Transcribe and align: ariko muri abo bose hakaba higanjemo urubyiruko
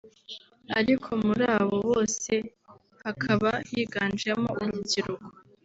ariko 0.79 1.09
muri 1.25 1.43
abo 1.57 1.75
bose 1.89 2.33
hakaba 3.03 3.49
higanjemo 3.69 4.49
urubyiruko 4.61 5.29